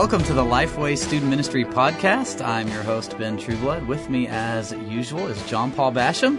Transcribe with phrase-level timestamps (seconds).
[0.00, 2.40] Welcome to the Lifeway Student Ministry Podcast.
[2.40, 3.88] I'm your host, Ben Trueblood.
[3.88, 6.38] With me, as usual, is John Paul Basham.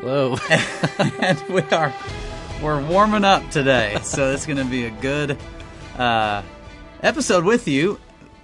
[0.00, 0.36] Hello.
[1.20, 1.94] and we are
[2.60, 5.38] we're warming up today, so it's going to be a good
[5.96, 6.42] uh,
[7.00, 8.00] episode with you.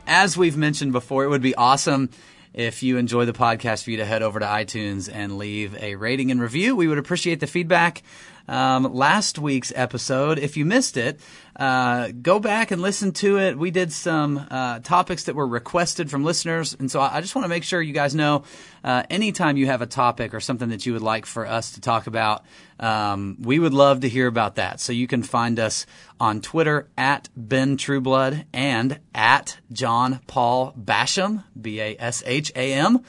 [0.07, 2.11] As we've mentioned before, it would be awesome
[2.55, 5.97] if you enjoy the podcast for you to head over to iTunes and leave a
[5.97, 6.77] rating and review.
[6.77, 8.05] We would appreciate the feedback
[8.49, 10.39] um, last week's episode.
[10.39, 11.21] If you missed it,
[11.61, 13.59] uh, go back and listen to it.
[13.59, 17.45] We did some uh, topics that were requested from listeners, and so I just want
[17.45, 18.45] to make sure you guys know
[18.83, 21.83] uh, anytime you have a topic or something that you would like for us to
[21.83, 22.47] talk about,
[22.79, 24.81] um, we would love to hear about that.
[24.81, 25.85] So you can find us
[26.19, 32.73] on Twitter at Ben Trueblood and at John Paul Basham, B A S H A
[32.73, 33.05] M.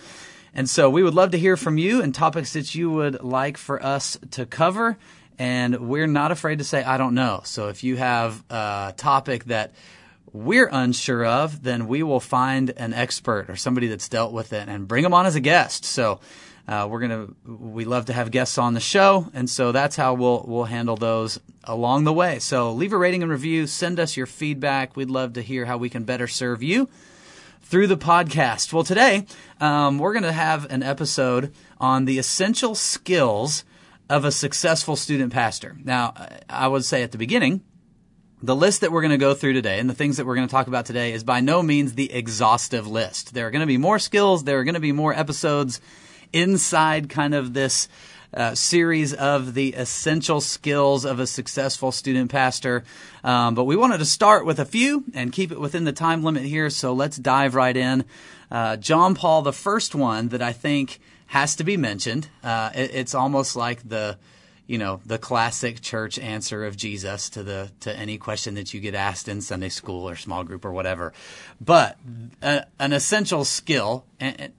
[0.54, 3.56] And so we would love to hear from you and topics that you would like
[3.56, 4.98] for us to cover
[5.41, 7.41] and we're not afraid to say, I don't know.
[7.45, 9.73] So if you have a topic that
[10.31, 14.69] we're unsure of, then we will find an expert or somebody that's dealt with it
[14.69, 15.84] and bring them on as a guest.
[15.84, 16.19] So
[16.67, 20.14] uh, we're gonna we love to have guests on the show, and so that's how
[20.14, 22.38] we'll we'll handle those along the way.
[22.38, 24.95] So leave a rating and review, send us your feedback.
[24.95, 26.88] We'd love to hear how we can better serve you
[27.64, 28.73] through the podcast.
[28.73, 29.25] Well, today
[29.59, 33.66] um, we're going to have an episode on the essential skills
[34.12, 35.78] of a successful student pastor.
[35.86, 36.14] Now,
[36.50, 37.62] I would say at the beginning,
[38.44, 40.48] the list that we're going to go through today and the things that we're going
[40.48, 43.34] to talk about today is by no means the exhaustive list.
[43.34, 45.80] There are going to be more skills, there are going to be more episodes
[46.34, 47.88] inside kind of this
[48.34, 52.84] uh, series of the essential skills of a successful student pastor.
[53.23, 56.22] Um, but we wanted to start with a few and keep it within the time
[56.22, 56.70] limit here.
[56.70, 58.03] So let's dive right in.
[58.50, 61.00] Uh, John Paul, the first one that I think
[61.32, 62.28] has to be mentioned.
[62.44, 64.18] Uh, it, it's almost like the
[64.68, 68.82] you know the classic church answer of Jesus to the to any question that you
[68.82, 71.14] get asked in Sunday school or small group or whatever.
[71.62, 71.97] But
[72.44, 74.53] uh, an essential skill, and,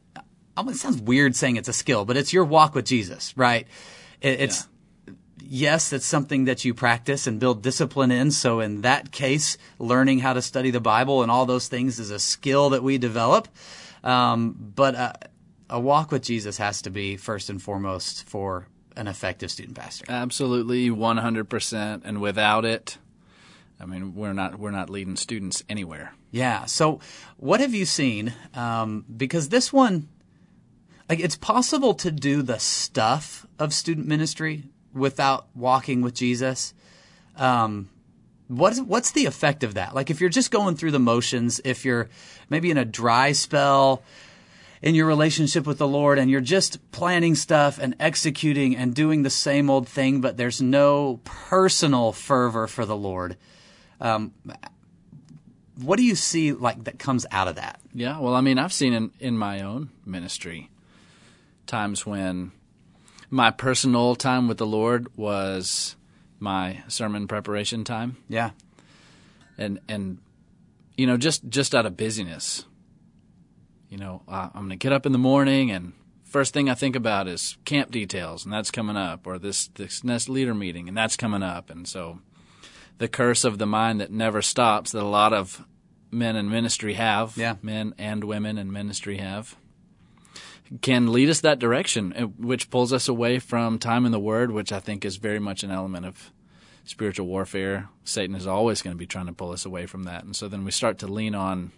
[0.56, 3.66] and, it sounds weird saying it's a skill, but it's your walk with Jesus, right?
[4.22, 4.66] It, it's
[5.06, 5.15] yeah.
[5.43, 8.31] yes, it's something that you practice and build discipline in.
[8.31, 12.11] So in that case, learning how to study the Bible and all those things is
[12.11, 13.47] a skill that we develop.
[14.03, 15.12] Um, but uh,
[15.72, 20.05] a walk with Jesus has to be first and foremost for an effective student pastor.
[20.09, 22.03] Absolutely, one hundred percent.
[22.05, 22.99] And without it,
[23.81, 26.12] I mean, we're not we're not leading students anywhere.
[26.31, 26.66] Yeah.
[26.66, 27.00] So,
[27.38, 28.34] what have you seen?
[28.55, 30.09] Um, because this one,
[31.09, 36.75] like, it's possible to do the stuff of student ministry without walking with Jesus.
[37.37, 37.88] Um,
[38.49, 39.94] what is, what's the effect of that?
[39.94, 42.11] Like, if you're just going through the motions, if you're
[42.50, 44.03] maybe in a dry spell
[44.82, 49.22] in your relationship with the Lord and you're just planning stuff and executing and doing
[49.22, 53.37] the same old thing, but there's no personal fervor for the Lord.
[54.00, 54.34] Um,
[55.76, 57.81] what do you see like that comes out of that?
[57.94, 60.69] Yeah, well, I mean, I've seen in, in my own ministry
[61.66, 62.50] times when
[63.31, 65.97] my personal time with the Lord was
[66.41, 68.16] my sermon preparation time.
[68.28, 68.50] Yeah.
[69.56, 70.19] And and
[70.97, 72.64] you know, just just out of busyness
[73.92, 75.92] you know, uh, I'm going to get up in the morning and
[76.25, 80.03] first thing I think about is camp details and that's coming up or this this
[80.03, 82.20] next leader meeting and that's coming up and so
[82.97, 85.66] the curse of the mind that never stops that a lot of
[86.10, 87.56] men in ministry have, yeah.
[87.60, 89.56] men and women in ministry have
[90.81, 94.50] can lead us that direction uh, which pulls us away from time in the word
[94.50, 96.32] which I think is very much an element of
[96.84, 97.91] spiritual warfare.
[98.04, 100.25] Satan is always going to be trying to pull us away from that.
[100.25, 101.72] And so then we start to lean on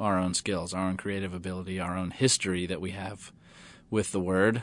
[0.00, 3.32] our own skills, our own creative ability, our own history that we have
[3.90, 4.62] with the Word.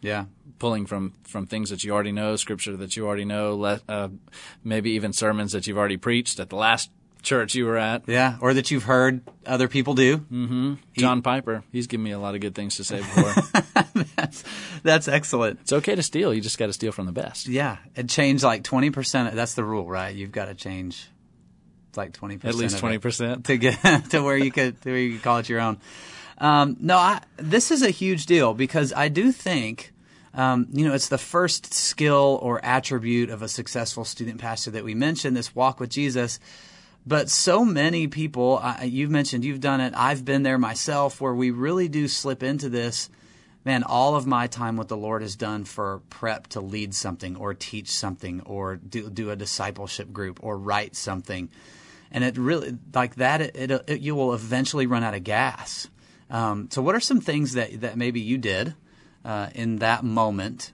[0.00, 0.26] Yeah,
[0.60, 4.08] pulling from from things that you already know, scripture that you already know, let, uh,
[4.62, 6.90] maybe even sermons that you've already preached at the last
[7.22, 8.04] church you were at.
[8.06, 10.18] Yeah, or that you've heard other people do.
[10.18, 10.74] Mm-hmm.
[10.96, 14.04] John Piper, he's given me a lot of good things to say before.
[14.16, 14.44] that's,
[14.84, 15.60] that's excellent.
[15.62, 16.32] It's okay to steal.
[16.32, 17.48] You just got to steal from the best.
[17.48, 19.34] Yeah, and change like twenty percent.
[19.34, 20.14] That's the rule, right?
[20.14, 21.08] You've got to change
[21.96, 22.54] like twenty percent.
[22.54, 23.80] At least twenty percent to get
[24.10, 25.78] to where you could to where you could call it your own.
[26.38, 29.92] Um, no, I, this is a huge deal because I do think.
[30.34, 34.84] Um, you know, it's the first skill or attribute of a successful student pastor that
[34.84, 36.38] we mentioned, this walk with Jesus.
[37.08, 41.34] But so many people, uh, you've mentioned, you've done it, I've been there myself, where
[41.34, 43.08] we really do slip into this.
[43.64, 47.36] Man, all of my time with the Lord is done for prep to lead something
[47.36, 51.50] or teach something or do, do a discipleship group or write something
[52.10, 53.40] and it really like that.
[53.40, 55.88] It, it, it you will eventually run out of gas.
[56.30, 58.74] Um, so, what are some things that that maybe you did
[59.24, 60.72] uh, in that moment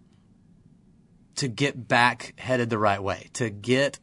[1.37, 3.99] to get back headed the right way, to get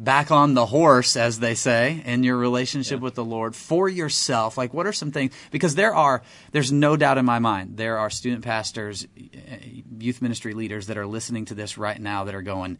[0.00, 4.56] back on the horse, as they say, in your relationship with the Lord for yourself?
[4.56, 5.32] Like, what are some things?
[5.50, 9.58] Because there are, there's no doubt in my mind, there are student pastors, eh,
[9.98, 12.78] youth ministry leaders that are listening to this right now that are going,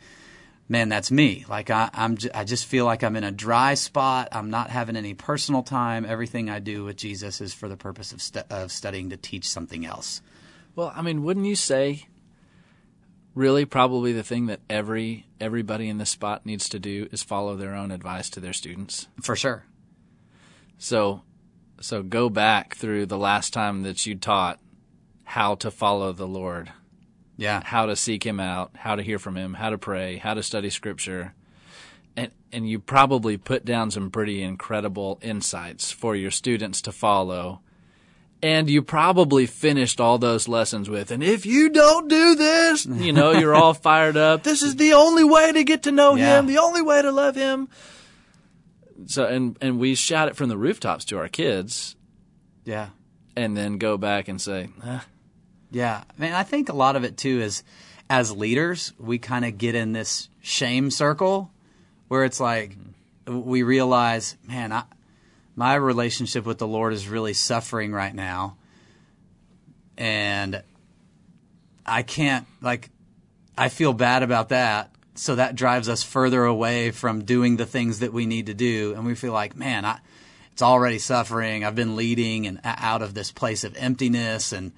[0.67, 1.45] man, that's me.
[1.47, 4.29] Like I, I'm, j- I just feel like I'm in a dry spot.
[4.33, 6.07] I'm not having any personal time.
[6.07, 9.47] Everything I do with Jesus is for the purpose of, stu- of studying to teach
[9.47, 10.23] something else.
[10.75, 12.07] Well, I mean, wouldn't you say
[13.35, 17.56] really probably the thing that every everybody in this spot needs to do is follow
[17.56, 19.09] their own advice to their students?
[19.23, 19.65] For sure.
[20.79, 21.23] So
[21.81, 24.61] so go back through the last time that you taught
[25.25, 26.73] how to follow the Lord,
[27.37, 27.62] Yeah.
[27.65, 30.43] how to seek him out, how to hear from him, how to pray, how to
[30.43, 31.35] study scripture.
[32.17, 37.61] And and you probably put down some pretty incredible insights for your students to follow.
[38.43, 43.13] And you probably finished all those lessons with, and if you don't do this, you
[43.13, 44.43] know, you're all fired up.
[44.45, 46.39] This is the only way to get to know Yeah.
[46.39, 47.69] him, the only way to love him.
[49.07, 51.97] So, and, and we shout it from the rooftops to our kids
[52.65, 52.89] Yeah.
[53.37, 55.05] and then go back and say, "Ah,
[55.71, 56.03] Yeah.
[56.19, 57.63] I mean, I think a lot of it too is
[58.09, 61.51] as leaders, we kind of get in this shame circle
[62.09, 62.77] where it's like
[63.27, 64.83] we realize, man, I,
[65.61, 68.57] my relationship with the Lord is really suffering right now.
[69.99, 70.62] And
[71.85, 72.89] I can't, like,
[73.59, 74.91] I feel bad about that.
[75.17, 78.95] So that drives us further away from doing the things that we need to do.
[78.97, 79.99] And we feel like, man, I,
[80.51, 81.62] it's already suffering.
[81.62, 84.73] I've been leading and out of this place of emptiness and,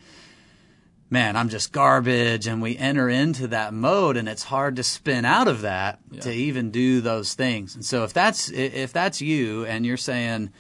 [1.11, 2.49] man, I'm just garbage.
[2.49, 6.33] And we enter into that mode and it's hard to spin out of that to
[6.33, 7.77] even do those things.
[7.77, 10.51] And so if that's, if that's you and you're saying,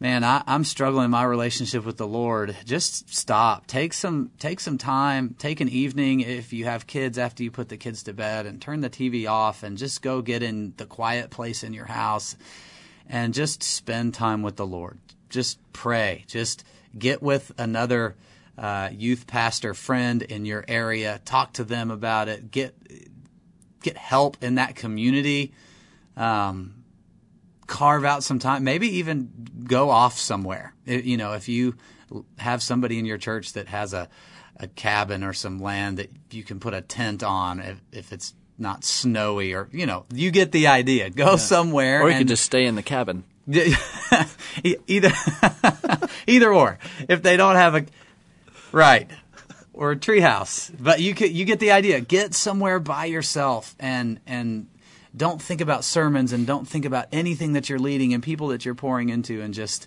[0.00, 3.66] man, I, I'm struggling in my relationship with the Lord, just stop.
[3.66, 7.68] Take some, take some time, take an evening if you have kids after you put
[7.68, 10.86] the kids to bed and turn the TV off and just go get in the
[10.86, 12.36] quiet place in your house
[13.08, 14.98] and just spend time with the Lord.
[15.28, 16.24] Just pray.
[16.26, 16.64] Just
[16.96, 18.16] get with another
[18.56, 21.20] uh, youth pastor friend in your area.
[21.24, 22.50] Talk to them about it.
[22.50, 22.74] Get
[23.80, 25.52] get help in that community.
[26.16, 26.77] Um,
[27.68, 28.64] carve out some time.
[28.64, 29.30] Maybe even
[29.64, 30.74] go off somewhere.
[30.84, 31.76] It- you know, if you
[32.38, 34.08] have somebody in your church that has a
[34.60, 38.34] a cabin or some land that you can put a tent on if, if it's
[38.58, 42.28] not snowy or you know you get the idea go somewhere or you and- could
[42.28, 43.22] just stay in the cabin.
[44.88, 45.12] Either
[46.26, 46.78] either or
[47.08, 47.86] if they don't have a
[48.72, 49.08] right
[49.72, 54.18] or a treehouse but you could, you get the idea get somewhere by yourself and
[54.26, 54.66] and
[55.16, 58.64] don't think about sermons and don't think about anything that you're leading and people that
[58.64, 59.86] you're pouring into and just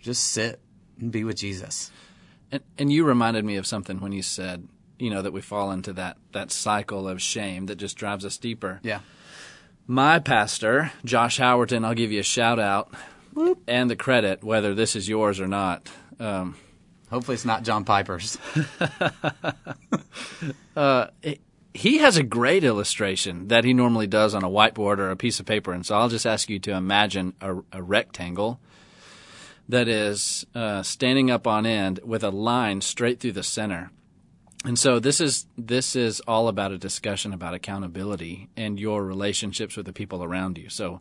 [0.00, 0.60] just sit
[0.98, 1.90] and be with Jesus
[2.50, 4.66] And, and you reminded me of something when you said,
[4.98, 8.36] you know, that we fall into that, that cycle of shame that just drives us
[8.38, 8.80] deeper.
[8.82, 9.00] yeah
[9.86, 12.92] My pastor, Josh Howerton, I'll give you a shout out
[13.66, 15.88] and the credit, whether this is yours or not.
[16.18, 16.56] Um,
[17.10, 18.36] hopefully it's not John Piper's
[21.74, 25.40] he has a great illustration that he normally does on a whiteboard or a piece
[25.40, 25.72] of paper.
[25.72, 28.60] And so I'll just ask you to imagine a, a rectangle
[29.68, 33.90] that is uh, standing up on end with a line straight through the center.
[34.64, 39.74] And so this is this is all about a discussion about accountability and your relationships
[39.74, 40.68] with the people around you.
[40.68, 41.00] So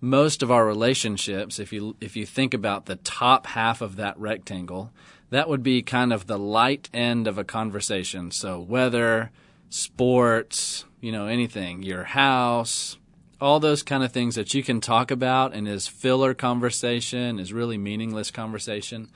[0.00, 4.18] most of our relationships, if you if you think about the top half of that
[4.18, 4.92] rectangle,
[5.30, 8.30] that would be kind of the light end of a conversation.
[8.30, 9.30] So weather,
[9.70, 12.96] sports, you know, anything, your house,
[13.40, 17.52] all those kind of things that you can talk about and is filler conversation, is
[17.52, 19.08] really meaningless conversation.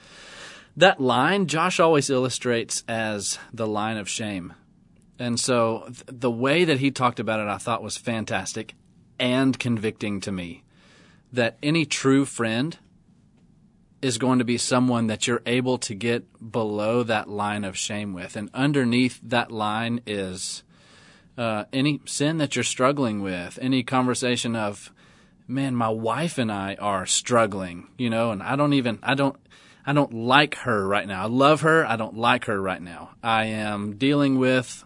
[0.77, 4.55] That line, Josh always illustrates as the line of shame.
[5.19, 8.75] And so th- the way that he talked about it, I thought was fantastic
[9.19, 10.63] and convicting to me.
[11.33, 12.79] That any true friend
[14.03, 18.13] is going to be someone that you're able to get below that line of shame
[18.13, 18.37] with.
[18.37, 20.65] And underneath that line is
[21.39, 24.93] uh, any sin that you're struggling with, any conversation of,
[25.47, 29.37] man, my wife and I are struggling, you know, and I don't even, I don't,
[29.87, 31.23] I don't like her right now.
[31.23, 31.85] I love her.
[31.87, 33.11] I don't like her right now.
[33.23, 34.85] I am dealing with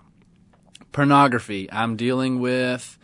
[0.92, 1.70] pornography.
[1.70, 2.98] I'm dealing with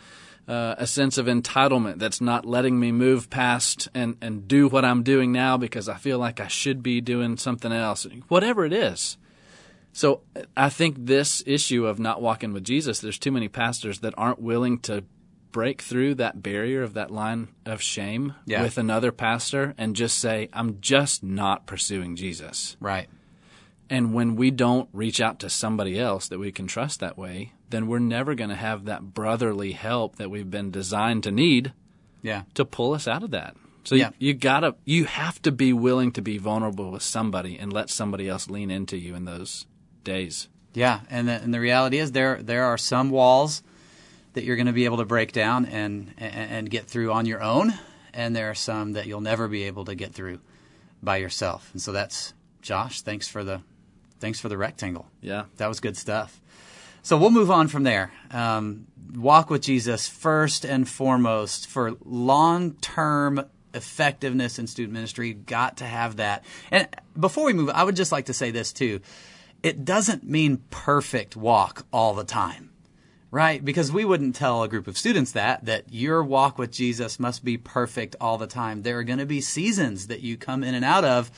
[0.48, 4.84] uh, a sense of entitlement that's not letting me move past and, and do what
[4.84, 8.06] I'm doing now because I feel like I should be doing something else.
[8.28, 9.16] Whatever it is.
[9.92, 10.22] So
[10.56, 14.40] I think this issue of not walking with Jesus, there's too many pastors that aren't
[14.40, 15.04] willing to
[15.52, 18.62] break through that barrier of that line of shame Yeah.
[18.62, 22.76] with another pastor and just say, I'm just not pursuing Jesus.
[22.80, 23.06] right
[23.90, 27.52] And when we don't reach out to somebody else that we can trust that way,
[27.72, 31.72] then we're never going to have that brotherly help that we've been designed to need
[32.22, 32.42] Yeah.
[32.54, 33.56] to pull us out of that.
[33.84, 34.10] So Yeah.
[34.20, 37.90] you, you gotta, you have to be willing to be vulnerable with somebody and let
[37.90, 39.66] somebody else lean into you in those
[40.04, 40.48] days.
[40.74, 43.62] Yeah, and the, and the reality is there there are some walls
[44.34, 47.26] that you're going to be able to break down and, and and get through on
[47.26, 47.74] your own,
[48.14, 50.38] and there are some that you'll never be able to get through
[51.02, 51.68] by yourself.
[51.74, 53.02] And so that's Josh.
[53.02, 53.60] Thanks for the
[54.18, 55.06] thanks for the rectangle.
[55.20, 55.44] Yeah.
[55.58, 56.40] That was good stuff.
[57.02, 58.12] So we'll move on from there.
[58.30, 63.44] Um, walk with Jesus first and foremost for long term
[63.74, 65.32] effectiveness in student ministry.
[65.32, 66.44] Got to have that.
[66.70, 66.86] And
[67.18, 69.00] before we move, I would just like to say this too.
[69.64, 72.70] It doesn't mean perfect walk all the time.
[73.32, 73.64] Right?
[73.64, 77.42] Because we wouldn't tell a group of students that, that your walk with Jesus must
[77.42, 78.82] be perfect all the time.
[78.82, 81.30] There are going to be seasons that you come in and out of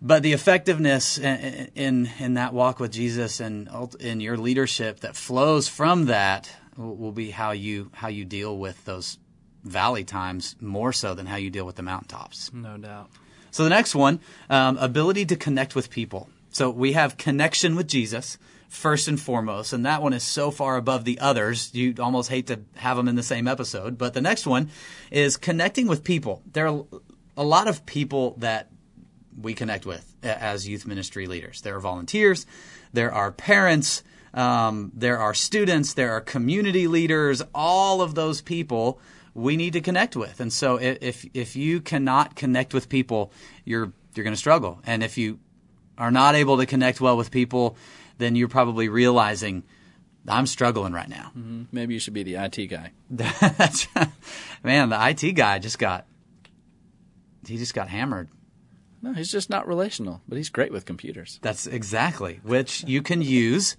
[0.00, 3.68] but the effectiveness in, in in that walk with Jesus and
[4.00, 8.84] in your leadership that flows from that will, be how you how you deal with
[8.84, 9.18] those
[9.64, 12.52] valley times more so than how you deal with the mountaintops.
[12.52, 13.10] No doubt.
[13.50, 16.28] So the next one, um, ability to connect with people.
[16.50, 18.38] So we have connection with Jesus
[18.68, 21.74] first and foremost, and that one is so far above the others.
[21.74, 23.98] You almost hate to have them in the same episode.
[23.98, 24.70] But the next one
[25.10, 26.42] is connecting with people.
[26.52, 26.84] There are
[27.36, 28.70] a lot of people that
[29.40, 31.60] we connect with as youth ministry leaders.
[31.60, 32.46] There are volunteers,
[32.92, 34.02] there are parents,
[34.34, 37.42] um, there are students, there are community leaders.
[37.54, 39.00] All of those people
[39.34, 40.40] we need to connect with.
[40.40, 43.32] And so if if you cannot connect with people,
[43.64, 44.80] you're you're going to struggle.
[44.84, 45.38] And if you
[45.96, 47.76] are not able to connect well with people,
[48.18, 49.62] then you're probably realizing
[50.26, 51.30] I'm struggling right now.
[51.72, 52.92] Maybe you should be the IT guy.
[53.10, 53.86] That's
[54.62, 56.06] man, the IT guy just got
[57.46, 58.28] he just got hammered.
[59.00, 61.38] No, he's just not relational, but he's great with computers.
[61.42, 63.76] That's exactly which you can use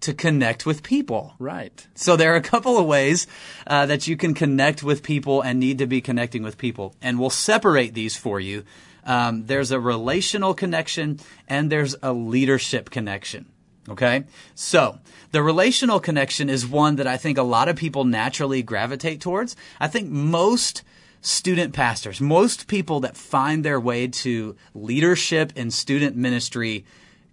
[0.00, 1.34] to connect with people.
[1.38, 1.86] Right.
[1.94, 3.26] So there are a couple of ways
[3.66, 7.18] uh, that you can connect with people and need to be connecting with people, and
[7.18, 8.64] we'll separate these for you.
[9.04, 11.18] Um, there's a relational connection
[11.48, 13.46] and there's a leadership connection.
[13.88, 15.00] Okay, so
[15.32, 19.56] the relational connection is one that I think a lot of people naturally gravitate towards.
[19.80, 20.84] I think most
[21.22, 26.84] student pastors, most people that find their way to leadership in student ministry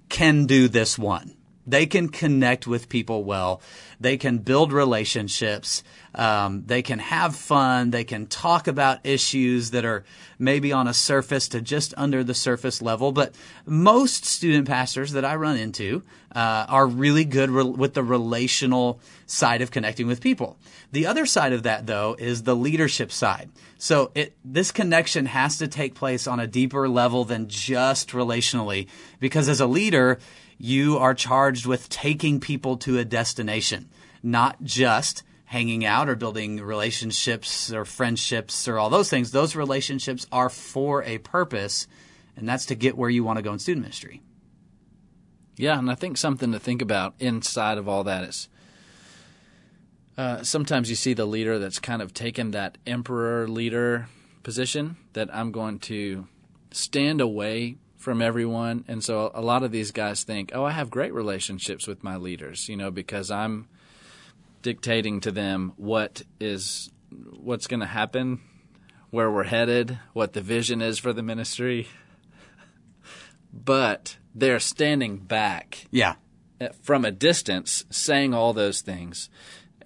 [0.08, 1.36] can do this one.
[1.70, 3.62] They can connect with people well.
[4.00, 5.84] They can build relationships.
[6.16, 7.92] Um, they can have fun.
[7.92, 10.04] They can talk about issues that are
[10.40, 13.12] maybe on a surface to just under the surface level.
[13.12, 13.36] But
[13.66, 16.02] most student pastors that I run into
[16.34, 20.58] uh, are really good re- with the relational side of connecting with people.
[20.92, 23.50] The other side of that, though, is the leadership side.
[23.78, 28.88] So it, this connection has to take place on a deeper level than just relationally,
[29.20, 30.18] because as a leader,
[30.60, 33.90] you are charged with taking people to a destination,
[34.22, 39.32] not just hanging out or building relationships or friendships or all those things.
[39.32, 41.88] Those relationships are for a purpose,
[42.36, 44.22] and that's to get where you want to go in student ministry.
[45.56, 48.50] Yeah, and I think something to think about inside of all that is
[50.20, 54.10] uh, sometimes you see the leader that's kind of taken that emperor leader
[54.44, 56.28] position that I'm going to
[56.72, 58.86] stand away from everyone.
[58.88, 62.16] And so a lot of these guys think, oh, I have great relationships with my
[62.16, 63.68] leaders, you know, because I'm
[64.62, 66.90] dictating to them what is
[67.38, 68.40] what's going to happen,
[69.10, 71.88] where we're headed, what the vision is for the ministry.
[73.52, 76.16] But they're standing back Yeah.
[76.82, 79.30] from a distance saying all those things.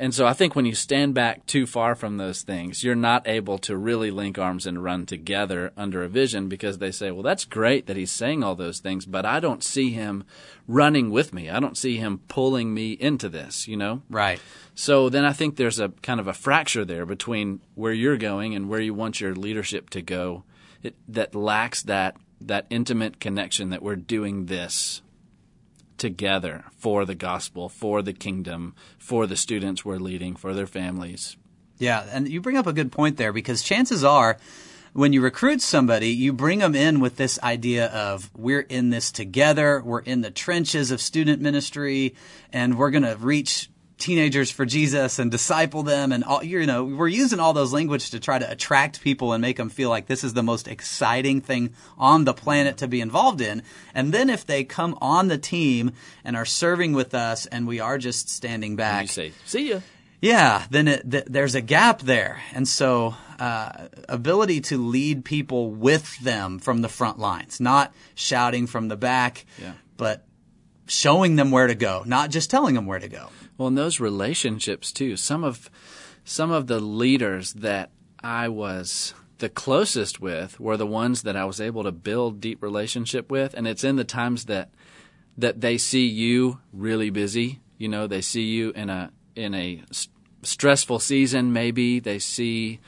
[0.03, 3.25] And so I think when you stand back too far from those things, you're not
[3.25, 7.23] able to really link arms and run together under a vision because they say, well,
[7.23, 10.25] that's great that he's saying all those things, but I don't see him
[10.67, 11.49] running with me.
[11.49, 14.01] I don't see him pulling me into this, you know?
[14.09, 14.41] Right.
[14.75, 18.55] So then I think there's a kind of a fracture there between where you're going
[18.55, 20.43] and where you want your leadership to go
[20.81, 25.01] it, that lacks that that intimate connection that we're doing this
[26.03, 31.37] together for the gospel, for the kingdom, for the students we're leading, for their families.
[31.77, 34.37] Yeah, and you bring up a good point there because chances are
[34.91, 39.13] when you recruit somebody, you bring them in with this idea of we're in this
[39.13, 42.15] together, we're in the trenches of student ministry,
[42.51, 43.69] and we're going to reach
[44.03, 48.09] teenagers for Jesus and disciple them and all you know we're using all those language
[48.11, 51.39] to try to attract people and make them feel like this is the most exciting
[51.41, 53.63] thing on the planet to be involved in
[53.95, 55.91] and then if they come on the team
[56.25, 59.79] and are serving with us and we are just standing back You say, "See ya."
[60.21, 62.41] yeah, then it, th- there's a gap there.
[62.53, 68.65] And so, uh, ability to lead people with them from the front lines, not shouting
[68.67, 69.73] from the back, Yeah.
[69.97, 70.23] but
[70.87, 73.27] showing them where to go, not just telling them where to go.
[73.57, 75.69] Well, in those relationships too, some of
[76.25, 77.91] some of the leaders that
[78.23, 82.63] I was the closest with were the ones that I was able to build deep
[82.63, 84.69] relationship with, and it's in the times that
[85.37, 87.59] that they see you really busy.
[87.77, 90.07] You know, they see you in a in a s-
[90.43, 91.53] stressful season.
[91.53, 92.79] Maybe they see,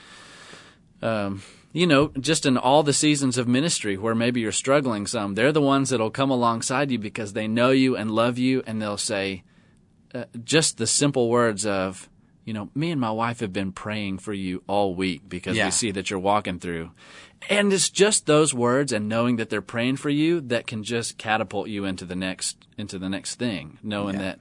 [1.02, 1.44] um,
[1.74, 5.36] you know, just in all the seasons of ministry where maybe you're struggling some.
[5.36, 8.82] They're the ones that'll come alongside you because they know you and love you, and
[8.82, 9.44] they'll say
[10.16, 12.10] uh, just the simple words of,
[12.46, 15.66] you know, me and my wife have been praying for you all week because Yeah.
[15.66, 16.92] we see that you're walking through.
[17.50, 21.18] And it's just those words and knowing that they're praying for you that can just
[21.18, 24.22] catapult you into the next into the next thing, knowing Yeah.
[24.22, 24.40] that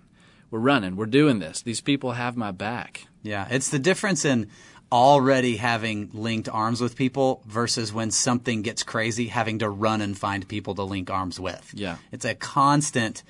[0.50, 1.60] we're running, we're doing this.
[1.62, 3.06] These people have my back.
[3.22, 4.48] Yeah, it's the difference in
[4.92, 10.16] already having linked arms with people versus when something gets crazy, having to run and
[10.16, 11.72] find people to link arms with.
[11.74, 11.96] Yeah.
[12.12, 13.24] It's a constant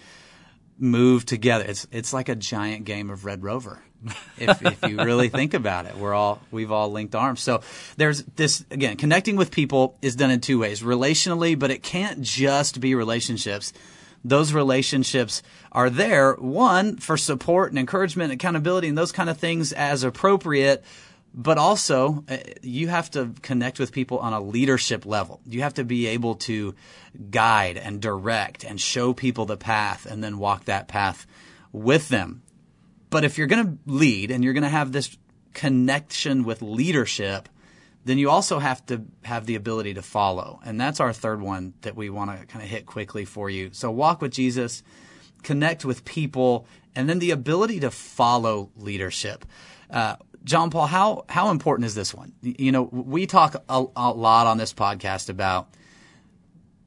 [0.79, 1.65] move together.
[1.67, 3.81] It's it's like a giant game of Red Rover.
[4.39, 7.41] if, if you really think about it, we're all we've all linked arms.
[7.41, 7.63] So
[7.97, 12.21] there's this again, connecting with people is done in two ways: relationally, but it can't
[12.21, 13.73] just be relationships.
[14.27, 19.73] Those relationships are there one for support and encouragement, accountability, and those kind of things
[19.73, 20.83] as appropriate.
[21.37, 25.41] But also, uh, you have to connect with people on a leadership level.
[25.45, 26.77] You have to be able to
[27.31, 31.27] guide and direct and show people the path and then walk that path
[31.73, 32.43] with them.
[33.11, 35.19] But if you're going to lead and you're going to have this
[35.55, 37.49] connection with leadership,
[38.05, 40.61] then you also have to have the ability to follow.
[40.65, 43.71] And that's our third one that we want to kind of hit quickly for you.
[43.73, 44.85] So walk with Jesus,
[45.43, 49.45] connect with people, and then the ability to follow leadership.
[49.91, 52.33] Uh, John Paul, how, how important is this one?
[52.43, 55.69] You know, we talk a, a lot on this podcast about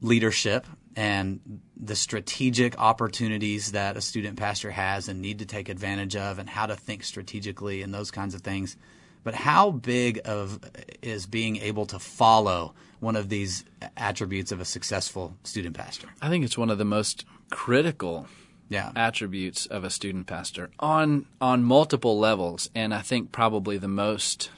[0.00, 6.16] leadership and the strategic opportunities that a student pastor has and need to take advantage
[6.16, 8.76] of and how to think strategically and those kinds of things.
[9.24, 10.60] But how big of
[11.02, 13.64] is being able to follow one of these
[13.96, 16.08] attributes of a successful student pastor?
[16.22, 18.26] I think it's one of the most critical
[18.68, 18.92] Yeah.
[18.94, 24.50] attributes of a student pastor on on multiple levels and I think probably the most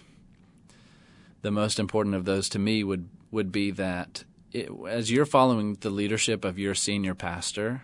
[1.42, 5.74] the most important of those to me would would be that it, as you're following
[5.80, 7.82] the leadership of your senior pastor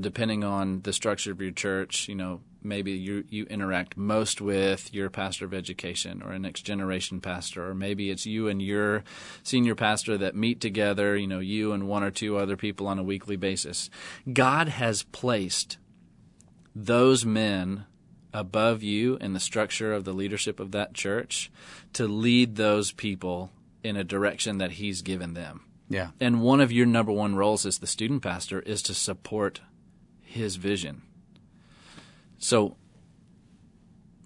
[0.00, 4.92] depending on the structure of your church you know maybe you you interact most with
[4.92, 9.02] your pastor of education or a next generation pastor or maybe it's you and your
[9.42, 12.98] senior pastor that meet together you know you and one or two other people on
[12.98, 13.88] a weekly basis
[14.32, 15.78] god has placed
[16.74, 17.84] those men
[18.32, 21.50] above you in the structure of the leadership of that church
[21.92, 23.50] to lead those people
[23.82, 26.10] in a direction that he's given them Yeah.
[26.20, 29.60] and one of your number one roles as the student pastor is to support
[30.22, 31.02] his vision.
[32.40, 32.76] So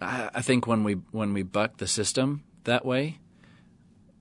[0.00, 3.18] I, I think when we when we buck the system that way,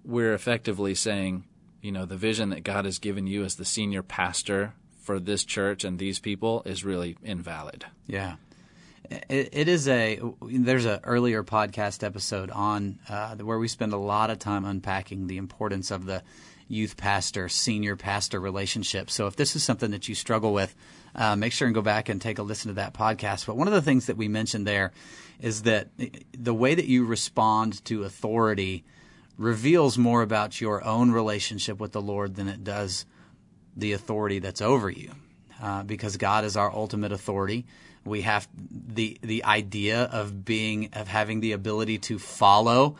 [0.03, 1.45] we're effectively saying,
[1.82, 5.45] you know, the vision that God has given you as the senior pastor for this
[5.45, 7.86] church and these people is really invalid.
[8.08, 8.36] Yeah.
[9.29, 13.97] It, it is a there's an earlier podcast episode on uh, where we spend a
[13.97, 16.23] lot of time unpacking the importance of the
[16.73, 19.09] youth pastor senior pastor relationship.
[19.09, 20.75] So if this is something that you struggle with,
[21.15, 23.45] uh, make sure and go back and take a listen to that podcast.
[23.45, 24.91] But one of the things that we mentioned there
[25.39, 25.89] is that
[26.38, 28.83] the way that you respond to authority
[29.38, 33.05] reveals more about your own relationship with the Lord than it does
[33.75, 35.12] the authority that's over you,
[35.62, 37.65] uh, because God is our ultimate authority.
[38.05, 42.97] We have the the idea of being of having the ability to follow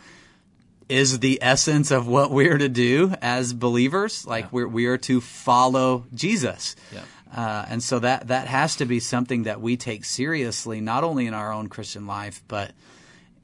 [0.90, 4.26] is the essence of what we're to do as believers.
[4.26, 6.76] Like we're we are to follow Jesus.
[6.94, 7.02] Yeah.
[7.36, 11.26] Uh, and so that that has to be something that we take seriously, not only
[11.26, 12.72] in our own Christian life, but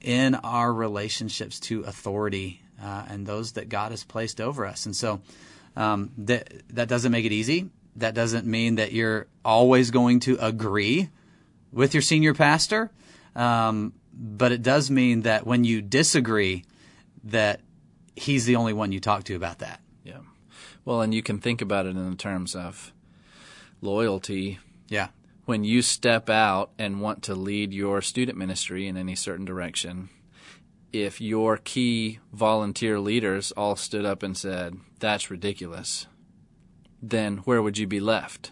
[0.02, 4.86] in our relationships to authority uh, and those that God has placed over us.
[4.86, 5.22] And so
[5.76, 7.70] um, that that doesn't make it easy.
[7.96, 11.10] That doesn't mean that you're always going to agree
[11.72, 12.92] with your senior pastor,
[13.36, 16.64] um, but it does mean that when you disagree,
[17.32, 17.62] that
[18.16, 19.82] he's the only one you talk to about that.
[20.04, 20.20] Yeah.
[20.86, 22.94] Well, and you can think about it in terms of
[23.82, 25.10] loyalty Yeah.
[25.46, 30.10] when you step out and want to lead your student ministry in any certain direction,
[30.92, 36.08] if your key volunteer leaders all stood up and said, that's ridiculous,
[37.02, 38.52] then where would you be left?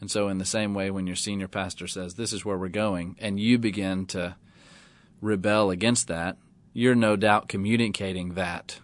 [0.00, 2.68] And so, in the same way, when your senior pastor says, this is where we're
[2.68, 4.34] going, and you begin to
[5.20, 6.38] rebel against that,
[6.72, 8.80] you're no doubt communicating that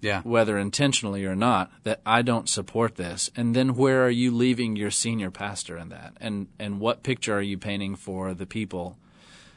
[0.00, 0.20] Yeah.
[0.22, 3.30] whether intentionally or not, that I don't support this.
[3.36, 6.14] And then where are you leaving your senior pastor in that?
[6.20, 8.98] And and what picture are you painting for the people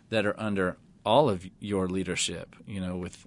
[0.10, 3.26] that are under all of your leadership, you know, with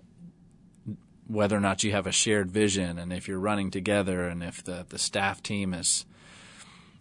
[1.27, 4.65] whether or not you have a shared vision and if you're running together and if
[4.65, 6.07] the, the staff team is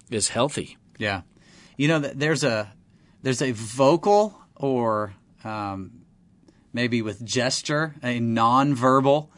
[0.09, 0.77] is healthy.
[0.97, 1.21] Yeah,
[1.77, 2.73] you know, there's a
[3.23, 6.01] there's a vocal or um,
[6.77, 9.29] maybe with gesture, a nonverbal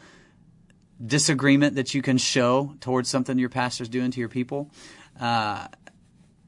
[1.04, 4.70] disagreement that you can show towards something your pastor's doing to your people.
[5.18, 5.66] Uh,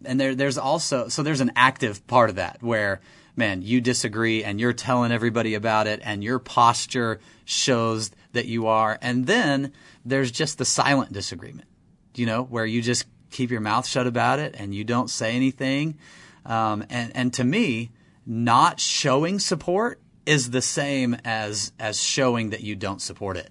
[0.04, 3.00] and there, there's also so there's an active part of that where
[3.36, 8.66] man you disagree and you're telling everybody about it and your posture shows that you
[8.66, 9.72] are and then
[10.04, 11.68] there's just the silent disagreement
[12.14, 15.34] you know where you just keep your mouth shut about it and you don't say
[15.36, 15.96] anything
[16.44, 17.90] um, and and to me
[18.26, 23.50] not showing support is the same as as showing that you don't support it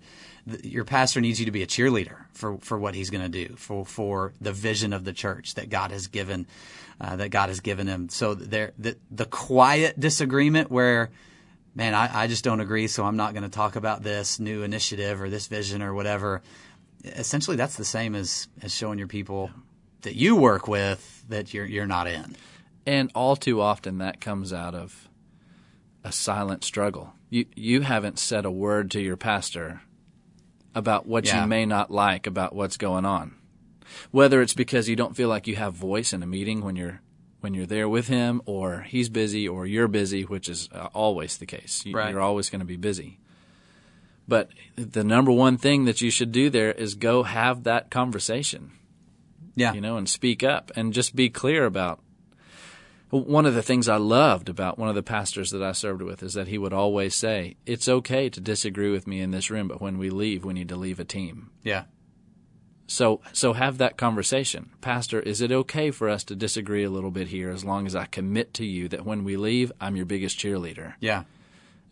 [0.63, 3.55] your pastor needs you to be a cheerleader for, for what he's going to do
[3.55, 6.47] for for the vision of the church that God has given
[6.99, 8.10] uh, that God has given him.
[8.10, 11.10] So there the the quiet disagreement where
[11.75, 14.63] man I, I just don't agree so I'm not going to talk about this new
[14.63, 16.41] initiative or this vision or whatever.
[17.03, 19.51] Essentially, that's the same as as showing your people
[20.01, 22.36] that you work with that you're you're not in.
[22.86, 25.07] And all too often that comes out of
[26.03, 27.13] a silent struggle.
[27.29, 29.81] You you haven't said a word to your pastor
[30.73, 31.41] about what yeah.
[31.41, 33.35] you may not like about what's going on.
[34.11, 37.01] Whether it's because you don't feel like you have voice in a meeting when you're
[37.41, 41.37] when you're there with him, or he's busy, or you're busy, which is uh, always
[41.37, 41.83] the case.
[41.85, 42.11] You, right.
[42.11, 43.19] You're always going to be busy.
[44.27, 48.71] But the number one thing that you should do there is go have that conversation.
[49.55, 49.73] Yeah.
[49.73, 51.99] You know, and speak up and just be clear about
[53.12, 56.24] one of the things I loved about one of the pastors that I served with
[56.24, 59.67] is that he would always say, "It's okay to disagree with me in this room,
[59.67, 61.84] but when we leave, we need to leave a team." Yeah.
[62.88, 64.71] So so have that conversation.
[64.82, 67.95] Pastor, is it okay for us to disagree a little bit here as long as
[67.95, 70.95] I commit to you that when we leave, I'm your biggest cheerleader?
[71.00, 71.24] Yeah.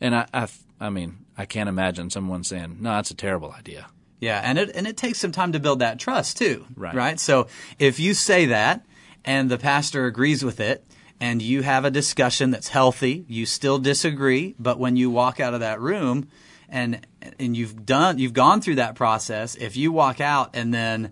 [0.01, 0.47] And I I,
[0.79, 3.87] I mean, I can't imagine someone saying, "No, that's a terrible idea."
[4.19, 6.65] Yeah, and it and it takes some time to build that trust too.
[6.75, 6.93] Right.
[6.93, 7.19] Right?
[7.19, 8.85] So if you say that
[9.23, 10.85] and the pastor agrees with it,
[11.19, 15.53] and you have a discussion that's healthy, you still disagree, but when you walk out
[15.53, 16.29] of that room
[16.69, 17.05] and
[17.37, 21.11] and you've done you've gone through that process, if you walk out and then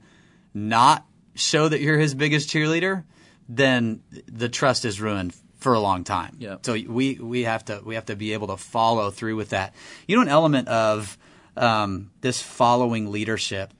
[0.53, 3.03] not show that you're his biggest cheerleader,
[3.49, 6.35] then the trust is ruined for a long time.
[6.39, 6.57] Yeah.
[6.61, 9.73] So we we have to we have to be able to follow through with that.
[10.07, 11.17] You know, an element of
[11.55, 13.73] um, this following leadership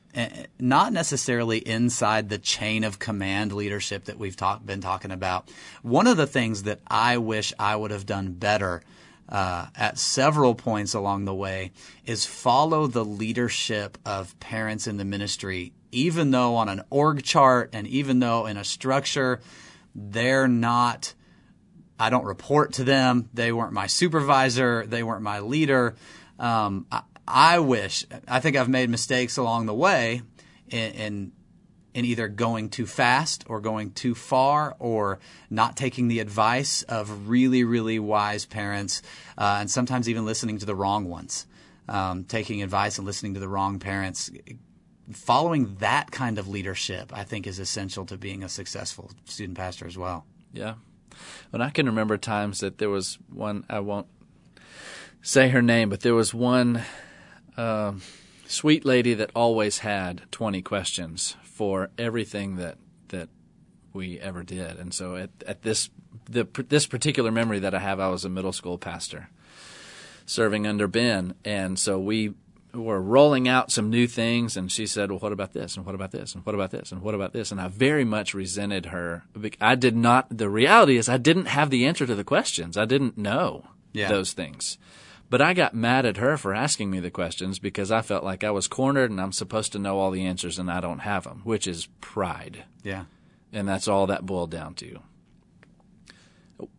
[0.60, 5.50] not necessarily inside the chain of command leadership that we've talk, been talking about.
[5.82, 8.82] One of the things that I wish I would have done better
[9.30, 11.72] uh, at several points along the way
[12.06, 17.70] is follow the leadership of parents in the ministry, even though on an org chart
[17.74, 19.42] and even though in a structure,
[19.94, 21.14] they're not.
[22.00, 23.30] I don't report to them.
[23.34, 24.86] They weren't my supervisor.
[24.86, 25.96] They weren't my leader.
[26.40, 27.02] Um, I
[27.60, 30.22] wish, I think I've made mistakes along the way
[30.70, 31.32] in, in,
[31.94, 37.28] in either going too fast or going too far or not taking the advice of
[37.30, 39.02] really, really wise parents
[39.38, 41.46] uh, and sometimes even listening to the wrong ones.
[41.90, 44.30] Um, taking advice and listening to the wrong parents.
[45.14, 49.88] Following that kind of leadership, I think, is essential to being a successful student pastor
[49.88, 50.26] as well.
[50.52, 50.74] Yeah.
[51.54, 54.08] And I can remember times that there was one, I won't
[55.22, 56.84] say her name, but there was one
[57.58, 57.94] uh,
[58.48, 62.78] sweet lady that always had 20 questions for everything that
[63.10, 63.30] that
[63.94, 64.78] we ever did.
[64.78, 65.90] And so at, at this
[66.30, 69.30] the this particular memory that I have, I was a middle school pastor
[70.26, 72.34] serving under Ben, and so we
[72.74, 75.78] were rolling out some new things, and she said, "Well, what about this?
[75.78, 76.36] And what about this?
[76.36, 76.92] And what about this?
[76.92, 79.24] And what about this?" And I very much resented her.
[79.60, 80.28] I did not.
[80.30, 82.78] The reality is, I didn't have the answer to the questions.
[82.78, 84.10] I didn't know yeah.
[84.10, 84.78] those things.
[85.30, 88.44] But I got mad at her for asking me the questions because I felt like
[88.44, 91.26] I was cornered and I'm supposed to know all the answers and I don't have
[91.26, 92.64] them, which is pride.
[92.84, 93.06] Yeah.
[93.52, 95.00] And that's all that boiled down to.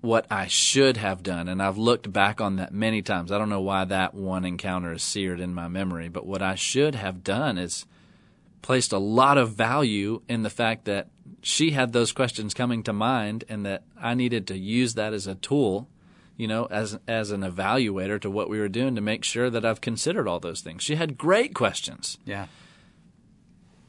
[0.00, 3.30] What I should have done, and I've looked back on that many times.
[3.30, 6.56] I don't know why that one encounter is seared in my memory, but what I
[6.56, 7.86] should have done is
[8.60, 11.08] placed a lot of value in the fact that
[11.42, 15.28] she had those questions coming to mind and that I needed to use that as
[15.28, 15.88] a tool
[16.38, 19.66] you know, as as an evaluator to what we were doing to make sure that
[19.66, 20.82] I've considered all those things.
[20.82, 22.16] She had great questions.
[22.24, 22.46] Yeah.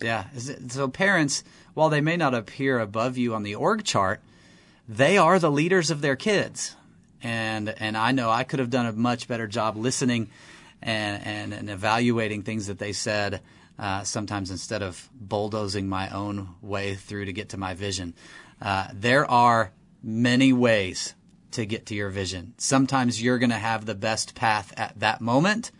[0.01, 0.25] Yeah.
[0.67, 1.43] So parents,
[1.75, 4.21] while they may not appear above you on the org chart,
[4.87, 6.75] they are the leaders of their kids.
[7.21, 10.31] And and I know I could have done a much better job listening
[10.81, 13.41] and and, and evaluating things that they said.
[13.77, 18.13] Uh, sometimes instead of bulldozing my own way through to get to my vision,
[18.61, 19.71] uh, there are
[20.03, 21.13] many ways
[21.51, 22.53] to get to your vision.
[22.57, 25.71] Sometimes you're going to have the best path at that moment,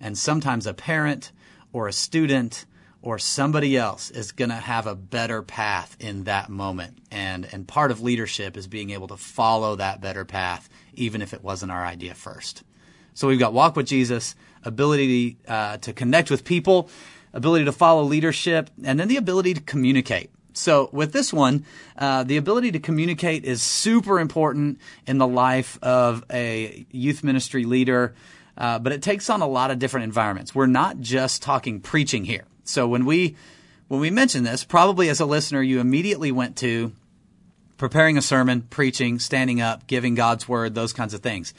[0.00, 1.32] and sometimes a parent
[1.72, 2.66] or a student
[3.02, 6.98] or somebody else is going to have a better path in that moment.
[7.10, 11.34] And and part of leadership is being able to follow that better path even if
[11.34, 12.62] it wasn't our idea first.
[13.14, 16.88] So we've got walk with Jesus, ability uh, to connect with people,
[17.32, 20.30] ability to follow leadership, and then the ability to communicate.
[20.52, 21.64] So with this one,
[21.96, 27.64] uh, the ability to communicate is super important in the life of a youth ministry
[27.64, 28.14] leader.
[28.56, 30.54] Uh, but it takes on a lot of different environments.
[30.54, 32.44] We're not just talking preaching here.
[32.64, 33.36] So when we
[33.88, 36.92] when we mention this, probably as a listener, you immediately went to
[37.76, 41.52] preparing a sermon, preaching, standing up, giving God's word, those kinds of things.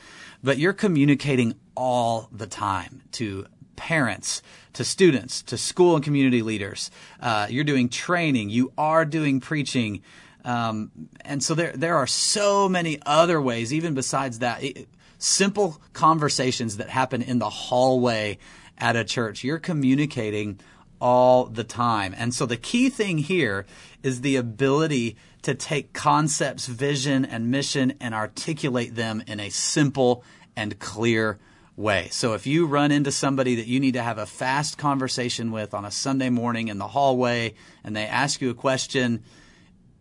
[0.43, 3.45] But you're communicating all the time to
[3.75, 4.41] parents,
[4.73, 6.91] to students, to school and community leaders.
[7.19, 8.49] Uh, you're doing training.
[8.49, 10.01] You are doing preaching.
[10.45, 14.63] Um, and so there, there are so many other ways, even besides that.
[14.63, 14.87] It,
[15.23, 18.37] simple conversations that happen in the hallway
[18.77, 19.43] at a church.
[19.43, 20.59] You're communicating
[20.99, 22.13] all the time.
[22.17, 23.65] And so the key thing here
[24.03, 30.23] is the ability to take concepts, vision, and mission and articulate them in a simple
[30.55, 31.39] and clear
[31.75, 32.07] way.
[32.11, 35.73] So if you run into somebody that you need to have a fast conversation with
[35.73, 39.23] on a Sunday morning in the hallway and they ask you a question,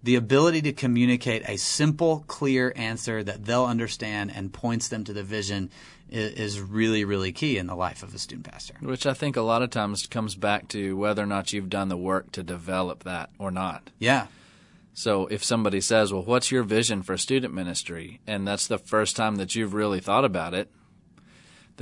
[0.02, 5.12] the ability to communicate a simple, clear answer that they'll understand and points them to
[5.12, 5.70] the vision
[6.10, 8.74] is, really, really key in the life of a student pastor.
[8.80, 11.88] Which I think a lot of times comes back to whether or not you've done
[11.88, 13.88] the work to develop that or not.
[13.98, 14.26] Yeah.
[14.92, 19.16] So if somebody says, "Well, what's your vision for student ministry?" and that's the first
[19.16, 20.70] time that you've really thought about it,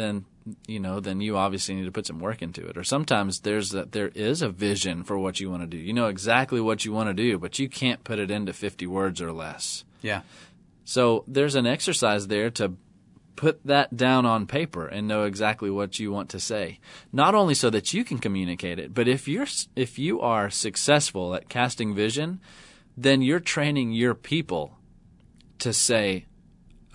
[0.00, 0.24] then
[0.66, 2.76] you know, then you obviously need to put some work into it.
[2.76, 5.76] Or sometimes there's a, there is a vision for what you want to do.
[5.76, 8.86] You know exactly what you want to do, but you can't put it into 50
[8.86, 9.84] words or less.
[10.02, 10.22] Yeah.
[10.84, 12.74] So there's an exercise there to
[13.36, 16.78] put that down on paper and know exactly what you want to say.
[17.12, 21.34] Not only so that you can communicate it, but if you're if you are successful
[21.34, 22.40] at casting vision,
[22.96, 24.76] then you're training your people
[25.58, 26.26] to say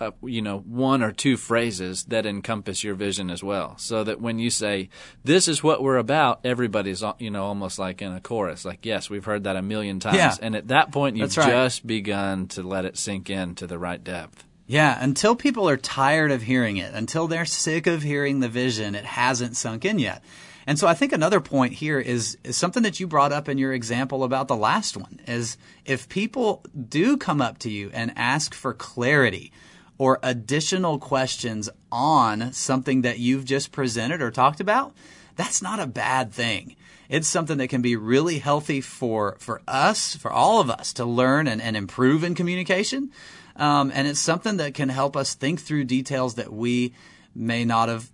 [0.00, 3.76] uh, you know one or two phrases that encompass your vision as well.
[3.78, 4.90] So that when you say
[5.24, 8.64] this is what we're about everybody's uh, you know almost like in a chorus.
[8.64, 10.16] Like yes we've heard that a million times.
[10.16, 10.34] Yeah.
[10.40, 11.48] and at that point you've right.
[11.48, 14.44] just begun to let it sink in to the right depth.
[14.66, 14.98] Yeah.
[15.00, 19.04] Until people are tired of hearing it until they're sick of hearing the vision it
[19.04, 20.22] hasn't sunk in yet.
[20.66, 23.56] And so I think another point here is, is something that you brought up in
[23.56, 28.12] your example about the last one is if people do come up to you and
[28.16, 29.52] ask for clarity
[29.98, 34.94] or additional questions on something that you've just presented or talked about,
[35.36, 36.76] that's not a bad thing.
[37.08, 41.04] It's something that can be really healthy for, for us, for all of us to
[41.04, 43.10] learn and, and improve in communication.
[43.54, 46.94] Um, and it's something that can help us think through details that we
[47.34, 48.10] may not have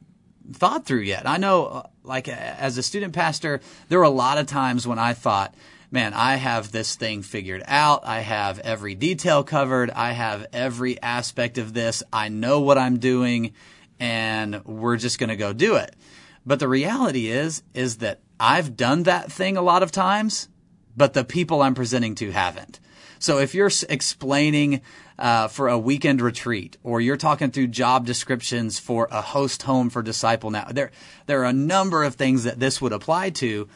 [0.53, 1.27] thought through yet.
[1.27, 4.99] I know, uh, like, as a student pastor, there were a lot of times when
[4.99, 5.55] I thought,
[5.92, 8.05] man, I have this thing figured out.
[8.05, 9.90] I have every detail covered.
[9.90, 12.02] I have every aspect of this.
[12.12, 13.52] I know what I'm doing
[14.00, 15.94] and we're just going to go do it.
[16.44, 20.48] But the reality is, is that I've done that thing a lot of times,
[20.96, 22.81] but the people I'm presenting to haven't.
[23.20, 24.81] So if you're explaining
[25.16, 29.90] uh, for a weekend retreat, or you're talking through job descriptions for a host home
[29.90, 30.90] for disciple now, there
[31.26, 33.68] there are a number of things that this would apply to.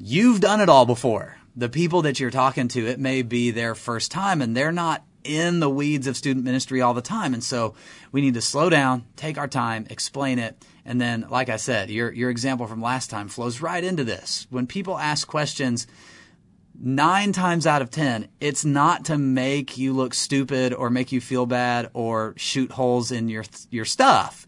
[0.00, 1.36] You've done it all before.
[1.56, 5.04] The people that you're talking to, it may be their first time and they're not
[5.24, 7.34] in the weeds of student ministry all the time.
[7.34, 7.74] And so
[8.12, 10.64] we need to slow down, take our time, explain it.
[10.84, 14.46] And then, like I said, your, your example from last time flows right into this.
[14.50, 15.88] When people ask questions,
[16.80, 21.20] nine times out of ten, it's not to make you look stupid or make you
[21.20, 24.46] feel bad or shoot holes in your, your stuff.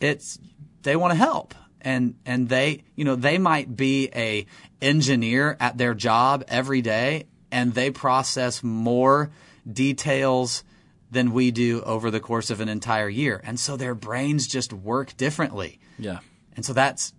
[0.00, 0.38] It's,
[0.82, 4.46] they want to help and and they you know they might be a
[4.80, 9.30] engineer at their job every day and they process more
[9.70, 10.64] details
[11.10, 13.40] than we do over the course of an entire year.
[13.44, 15.80] And so their brains just work differently.
[15.98, 16.20] Yeah.
[16.54, 17.12] And so that's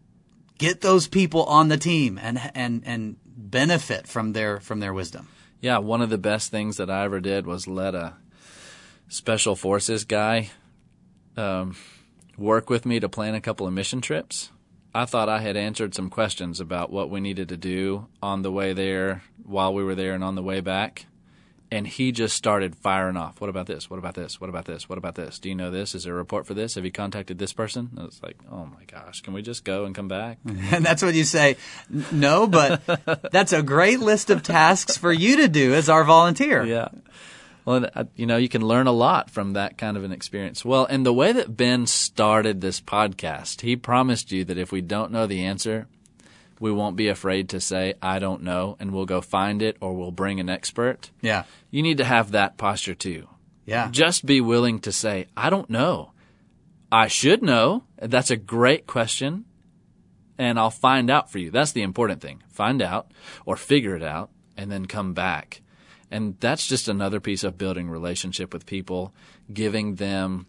[0.58, 5.28] get those people on the team and and and benefit from their from their wisdom.
[5.60, 8.13] Yeah one of the best things that i ever did was let a
[9.10, 10.50] special forces guy
[11.38, 11.76] um,
[12.41, 14.51] work with me to plan a couple of mission trips.
[14.93, 18.51] I thought I had answered some questions about what we needed to do on the
[18.51, 21.06] way there, while we were there, and on the way back.
[21.73, 23.39] And he just started firing off.
[23.39, 23.89] What about this?
[23.89, 24.41] What about this?
[24.41, 24.89] What about this?
[24.89, 25.39] What about this?
[25.39, 25.95] Do you know this?
[25.95, 26.75] Is there a report for this?
[26.75, 27.91] Have you contacted this person?
[27.95, 30.39] And it's like, oh my gosh, can we just go and come back?
[30.73, 31.56] And that's what you say.
[32.12, 32.82] No, but
[33.32, 36.65] that's a great list of tasks for you to do as our volunteer.
[36.65, 36.89] Yeah.
[37.65, 40.65] Well, uh, you know, you can learn a lot from that kind of an experience.
[40.65, 44.82] Well, and the way that Ben started this podcast, he promised you that if we
[44.82, 45.88] don't know the answer,
[46.60, 49.93] we won't be afraid to say, I don't know, and we'll go find it or
[49.93, 51.10] we'll bring an expert.
[51.21, 51.43] Yeah.
[51.69, 53.28] You need to have that posture too.
[53.65, 53.89] Yeah.
[53.91, 56.12] Just be willing to say, I don't know.
[56.91, 57.84] I should know.
[57.97, 59.45] That's a great question.
[60.38, 61.52] And I'll find out for you.
[61.52, 62.43] That's the important thing.
[62.50, 63.12] Find out
[63.45, 65.62] or figure it out and then come back.
[66.12, 69.13] And that's just another piece of building relationship with people,
[69.52, 70.45] giving them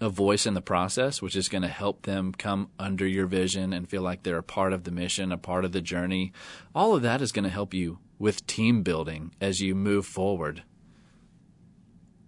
[0.00, 3.72] a voice in the process, which is going to help them come under your vision
[3.72, 6.32] and feel like they're a part of the mission, a part of the journey.
[6.74, 10.62] All of that is going to help you with team building as you move forward.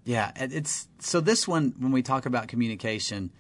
[0.05, 3.31] Yeah, it's so this one when we talk about communication,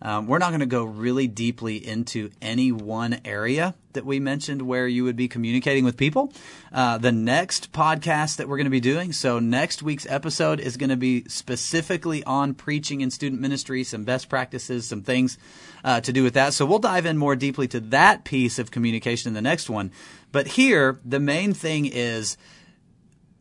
[0.00, 4.62] um, we're not going to go really deeply into any one area that we mentioned
[4.62, 6.32] where you would be communicating with people.
[6.72, 10.76] Uh, the next podcast that we're going to be doing, so next week's episode is
[10.76, 15.36] going to be specifically on preaching in student ministry, some best practices, some things
[15.82, 16.52] uh, to do with that.
[16.52, 19.90] So we'll dive in more deeply to that piece of communication in the next one.
[20.30, 22.36] But here, the main thing is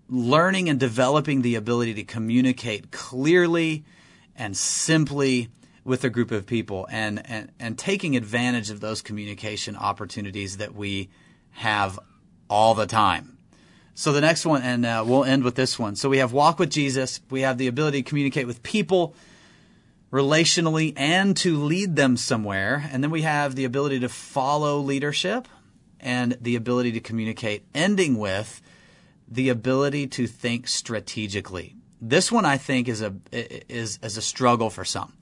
[0.09, 3.83] learning and developing the ability to communicate clearly
[4.35, 5.49] and simply
[5.87, 10.75] with a group of people and, and, and taking advantage of those communication opportunities that
[10.75, 11.09] we
[11.51, 11.97] have
[12.49, 13.37] all the time.
[13.95, 15.95] So the next one, and uh, we'll end with this one.
[15.95, 17.21] So we have walk with Jesus.
[17.29, 19.15] We have the ability to communicate with people
[20.11, 22.89] relationally and to lead them somewhere.
[22.91, 25.47] And then we have the ability to follow leadership
[26.01, 28.61] and the ability to communicate, ending with
[29.25, 31.75] the ability to think strategically.
[32.01, 35.13] This one I think is a is is a struggle for some.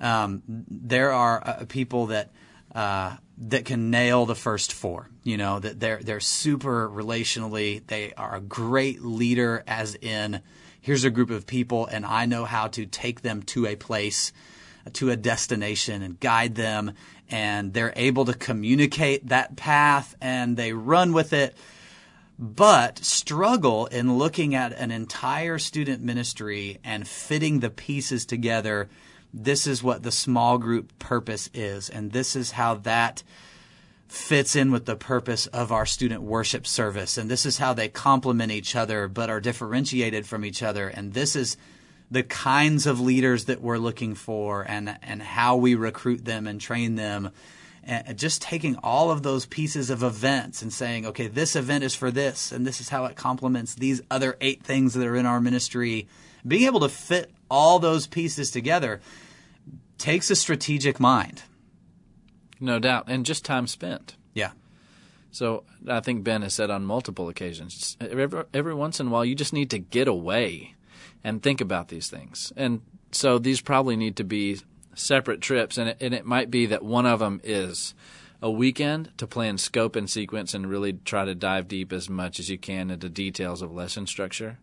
[0.00, 2.30] Um, there are uh, people that
[2.74, 5.08] uh, that can nail the first four.
[5.22, 7.86] You know that they're they're super relationally.
[7.86, 10.40] They are a great leader, as in
[10.80, 14.32] here's a group of people, and I know how to take them to a place,
[14.94, 16.92] to a destination, and guide them.
[17.30, 21.56] And they're able to communicate that path, and they run with it
[22.38, 28.88] but struggle in looking at an entire student ministry and fitting the pieces together
[29.36, 33.24] this is what the small group purpose is, and this is how that
[34.06, 37.18] fits in with the purpose of our student worship service.
[37.18, 40.86] And this is how they complement each other but are differentiated from each other.
[40.86, 41.56] And this is
[42.12, 46.60] the kinds of leaders that we're looking for and, and how we recruit them and
[46.60, 47.30] train them.
[47.82, 51.94] And just taking all of those pieces of events and saying, okay, this event is
[51.94, 55.26] for this, and this is how it complements these other eight things that are in
[55.26, 56.06] our ministry.
[56.46, 59.00] Being able to fit all those pieces together
[59.98, 61.42] takes a strategic mind.
[62.60, 63.04] No doubt.
[63.08, 64.16] And just time spent.
[64.32, 64.52] Yeah.
[65.30, 69.24] So I think Ben has said on multiple occasions every, every once in a while,
[69.24, 70.74] you just need to get away
[71.24, 72.52] and think about these things.
[72.56, 74.60] And so these probably need to be
[74.94, 75.76] separate trips.
[75.78, 77.94] And it, and it might be that one of them is
[78.40, 82.38] a weekend to plan scope and sequence and really try to dive deep as much
[82.38, 84.58] as you can into details of lesson structure.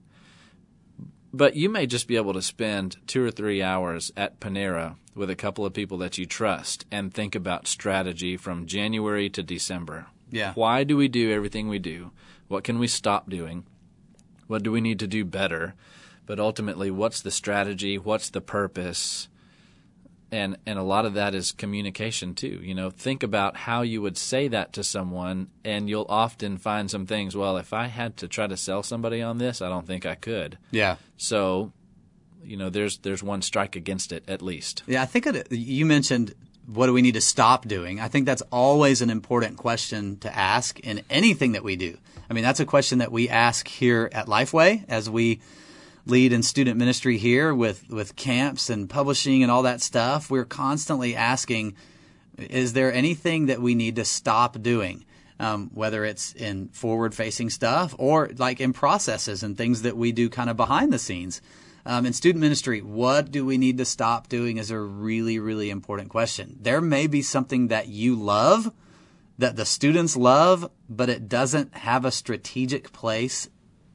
[1.33, 5.29] But you may just be able to spend two or three hours at Panera with
[5.29, 10.07] a couple of people that you trust and think about strategy from January to December.
[10.29, 10.53] Yeah.
[10.53, 12.11] Why do we do everything we do?
[12.47, 13.65] What can we stop doing?
[14.47, 15.75] What do we need to do better?
[16.25, 17.97] But ultimately, what's the strategy?
[17.97, 19.29] What's the purpose?
[20.31, 22.89] And and a lot of that is communication too you know.
[22.89, 27.35] Think about how you would say that to someone and you'll often find some things
[27.35, 30.15] well if i had to try to sell somebody on this i don't think i
[30.15, 30.57] could.
[30.71, 30.97] Yeah.
[31.17, 31.71] So
[32.43, 34.83] you know there's there's one strike against it at least.
[34.87, 36.33] Yeah i think it, you mentioned
[36.67, 37.99] what do we need to stop doing?
[37.99, 41.97] I think that's always an important question to ask in anything that we do.
[42.29, 45.41] I mean that's a question that we ask here at lifeway as we
[46.05, 50.45] lead in student ministry here with, with camps and publishing and all that stuff, we're
[50.45, 51.75] constantly asking,
[52.37, 55.05] is there anything that we need to stop doing?
[55.39, 60.11] Um, whether it's in forward facing stuff or like in processes and things that we
[60.11, 61.41] do kind of behind the scenes.
[61.83, 65.71] Um, in student ministry, what do we need to stop doing is a really, really
[65.71, 66.57] important question.
[66.61, 68.71] There may be something that you love,
[69.39, 73.49] that the students love, but it doesn't have a strategic place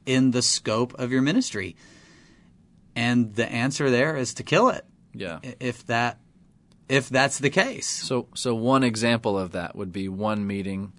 [0.05, 1.77] in the scope of your ministry.
[2.97, 4.83] And the answer there is to kill it.
[5.13, 5.39] Yeah.
[5.59, 6.17] If that
[6.89, 7.85] if that's the case.
[7.85, 10.93] So so one example of that would be one meeting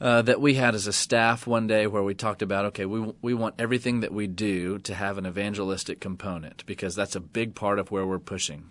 [0.00, 3.12] uh, that we had as a staff one day where we talked about okay we
[3.22, 7.54] we want everything that we do to have an evangelistic component because that's a big
[7.54, 8.70] part of where we're pushing.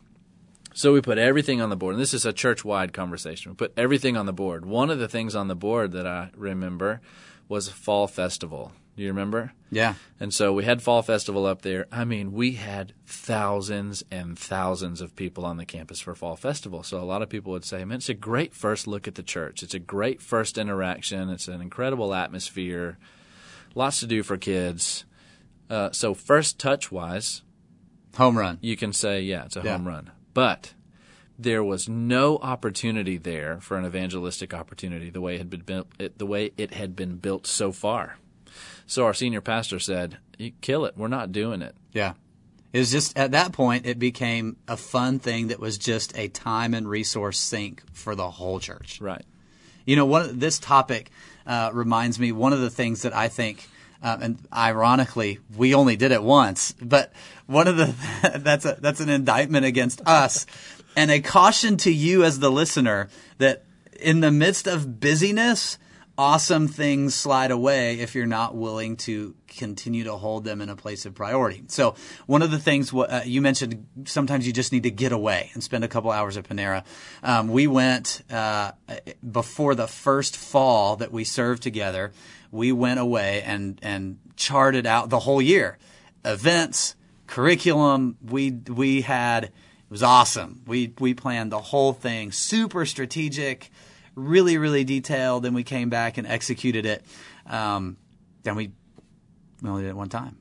[0.73, 3.51] So we put everything on the board, and this is a church-wide conversation.
[3.51, 4.65] We put everything on the board.
[4.65, 6.99] One of the things on the board that I remember
[7.47, 9.53] was fall festival Do you remember?
[9.71, 9.95] Yeah.
[10.19, 11.87] And so we had Fall Festival up there.
[11.91, 16.83] I mean, we had thousands and thousands of people on the campus for Fall Festival.
[16.83, 19.23] So a lot of people would say, man, it's a great first look at the
[19.23, 19.63] church.
[19.63, 21.29] It's a great first interaction.
[21.29, 22.99] It's an incredible atmosphere.
[23.73, 25.05] Lots to do for kids.
[25.71, 27.41] Uh, so first touch wise,
[28.17, 28.59] Home run.
[28.61, 29.71] you can say, yeah, it's a Yeah.
[29.77, 30.11] home run.
[30.35, 30.75] But
[31.39, 35.87] there was no opportunity there for an evangelistic opportunity the way it had been built,
[35.97, 38.17] it, the way it had been built so far.
[38.85, 40.95] So our senior pastor said, "You kill it.
[40.97, 42.13] We're not doing it." Yeah.
[42.73, 46.27] It was just at that point it became a fun thing that was just a
[46.27, 48.99] time and resource sink for the whole church.
[48.99, 49.23] Right.
[49.85, 51.11] You know, one this topic
[51.45, 53.69] uh, reminds me one of the things that I think,
[54.01, 57.13] um, and ironically, we only did it once, but
[57.45, 57.93] one of the
[58.39, 60.45] that's a that's an indictment against us,
[60.95, 63.65] and a caution to you as the listener that
[63.99, 65.77] in the midst of busyness,
[66.17, 70.75] awesome things slide away if you're not willing to continue to hold them in a
[70.75, 71.63] place of priority.
[71.67, 71.95] So
[72.27, 75.63] one of the things uh, you mentioned, sometimes you just need to get away and
[75.63, 76.83] spend a couple hours at Panera.
[77.23, 78.73] Um, we went uh,
[79.29, 82.11] before the first fall that we served together.
[82.51, 85.79] We went away and and charted out the whole year,
[86.23, 86.95] events,
[87.25, 88.17] curriculum.
[88.23, 89.51] We we had it
[89.89, 90.61] was awesome.
[90.67, 93.71] We we planned the whole thing, super strategic,
[94.15, 95.43] really really detailed.
[95.43, 97.03] Then we came back and executed it.
[97.47, 97.97] Um,
[98.43, 98.71] then we
[99.61, 100.37] we only did it one time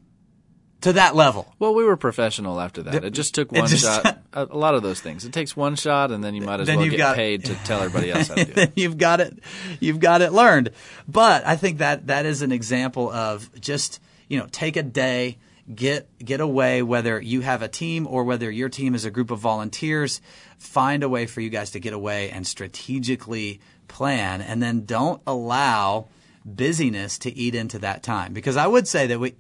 [0.83, 1.53] to that level.
[1.61, 3.05] Well, we were professional after that.
[3.05, 4.19] It just took one just- shot.
[4.35, 5.27] A, lot of those things.
[5.27, 7.83] It takes one shot, and then you might as well get got- paid to tell
[7.83, 8.55] everybody else how to do it.
[8.55, 9.39] then you've got it
[9.79, 10.71] you've got it learned
[11.07, 15.37] but i think that that is an example of just you know take a day
[15.75, 19.31] get get away whether you have a team or whether your team is a group
[19.31, 20.21] of volunteers
[20.59, 25.23] find a way for you guys to get away and strategically plan and then don't
[25.27, 26.09] allow
[26.45, 29.35] busyness to eat into that time because i would say that we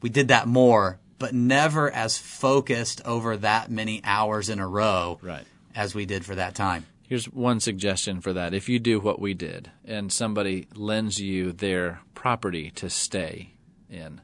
[0.00, 5.18] we did that more but never as focused over that many hours in a row
[5.20, 5.44] Right.
[5.74, 8.54] as we did for that time Here's one suggestion for that.
[8.54, 13.52] If you do what we did and somebody lends you their property to stay
[13.90, 14.22] in,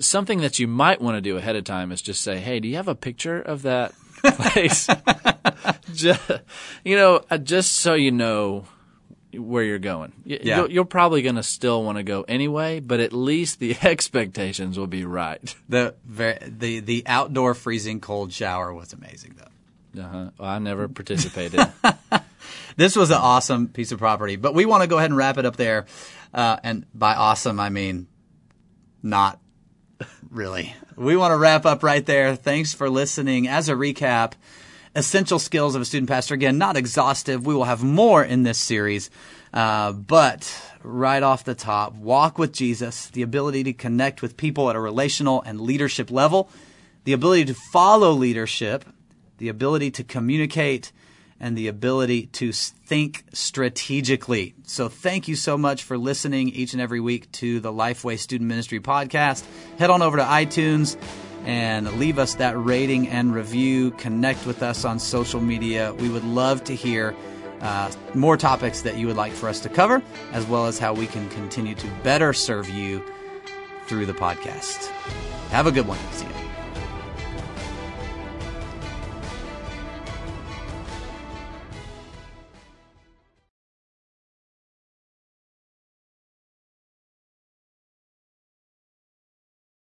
[0.00, 2.68] something that you might want to do ahead of time is just say, hey, do
[2.68, 4.88] you have a picture of that place?
[5.94, 6.30] just,
[6.84, 8.66] you know, uh, just so you know
[9.32, 10.12] where you're going.
[10.24, 10.66] Yeah.
[10.66, 14.86] You're, probably going to still want to go anyway, but at least the expectations will
[14.86, 15.54] be right.
[15.68, 20.02] The the the outdoor freezing cold shower was amazing though.
[20.02, 20.30] Uh-huh.
[20.38, 21.60] Well, I never participated.
[22.78, 25.36] This was an awesome piece of property, but we want to go ahead and wrap
[25.36, 25.86] it up there.
[26.32, 28.06] Uh, and by awesome, I mean
[29.02, 29.40] not
[30.30, 30.74] really.
[30.96, 32.36] We want to wrap up right there.
[32.36, 33.48] Thanks for listening.
[33.48, 34.32] As a recap,
[34.94, 36.34] essential skills of a student pastor.
[36.34, 37.46] Again, not exhaustive.
[37.46, 39.10] We will have more in this series.
[39.52, 44.68] Uh, but right off the top, walk with Jesus, the ability to connect with people
[44.68, 46.50] at a relational and leadership level,
[47.04, 48.84] the ability to follow leadership,
[49.38, 50.92] the ability to communicate,
[51.40, 54.54] and the ability to think strategically.
[54.64, 58.48] So, thank you so much for listening each and every week to the Lifeway Student
[58.48, 59.44] Ministry podcast.
[59.78, 60.96] Head on over to iTunes
[61.44, 63.92] and leave us that rating and review.
[63.92, 65.94] Connect with us on social media.
[65.94, 67.14] We would love to hear
[67.60, 70.92] uh, more topics that you would like for us to cover, as well as how
[70.94, 73.02] we can continue to better serve you
[73.86, 74.86] through the podcast.
[75.50, 75.98] Have a good one.
[76.12, 76.37] See you.